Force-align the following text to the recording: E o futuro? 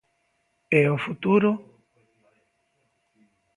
E 0.79 0.81
o 0.95 0.97
futuro? 1.05 1.49